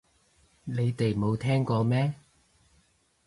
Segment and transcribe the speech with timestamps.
[0.63, 2.15] 你哋冇聽過咩